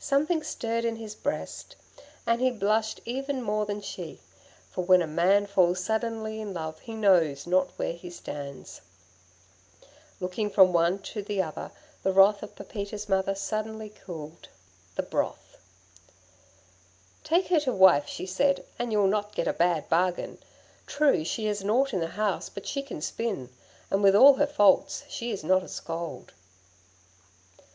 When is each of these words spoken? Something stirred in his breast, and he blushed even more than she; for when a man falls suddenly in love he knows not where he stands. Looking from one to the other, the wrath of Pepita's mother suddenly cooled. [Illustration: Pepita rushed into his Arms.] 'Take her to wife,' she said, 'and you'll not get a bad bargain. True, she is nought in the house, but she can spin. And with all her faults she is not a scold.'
Something 0.00 0.42
stirred 0.42 0.86
in 0.86 0.96
his 0.96 1.14
breast, 1.14 1.76
and 2.26 2.40
he 2.40 2.50
blushed 2.50 2.98
even 3.04 3.42
more 3.42 3.66
than 3.66 3.82
she; 3.82 4.18
for 4.70 4.82
when 4.82 5.02
a 5.02 5.06
man 5.06 5.44
falls 5.44 5.84
suddenly 5.84 6.40
in 6.40 6.54
love 6.54 6.78
he 6.78 6.94
knows 6.94 7.46
not 7.46 7.78
where 7.78 7.92
he 7.92 8.08
stands. 8.08 8.80
Looking 10.18 10.48
from 10.48 10.72
one 10.72 11.00
to 11.10 11.20
the 11.20 11.42
other, 11.42 11.72
the 12.02 12.10
wrath 12.10 12.42
of 12.42 12.56
Pepita's 12.56 13.06
mother 13.06 13.34
suddenly 13.34 13.90
cooled. 13.90 14.48
[Illustration: 14.96 14.96
Pepita 14.96 15.16
rushed 15.18 15.36
into 17.22 17.34
his 17.34 17.34
Arms.] 17.34 17.46
'Take 17.46 17.48
her 17.50 17.60
to 17.60 17.72
wife,' 17.74 18.08
she 18.08 18.24
said, 18.24 18.64
'and 18.78 18.92
you'll 18.92 19.06
not 19.06 19.34
get 19.34 19.46
a 19.46 19.52
bad 19.52 19.90
bargain. 19.90 20.38
True, 20.86 21.22
she 21.22 21.46
is 21.48 21.62
nought 21.62 21.92
in 21.92 22.00
the 22.00 22.06
house, 22.16 22.48
but 22.48 22.66
she 22.66 22.80
can 22.80 23.02
spin. 23.02 23.50
And 23.90 24.02
with 24.02 24.16
all 24.16 24.36
her 24.36 24.46
faults 24.46 25.04
she 25.10 25.30
is 25.30 25.44
not 25.44 25.62
a 25.62 25.68
scold.' 25.68 26.32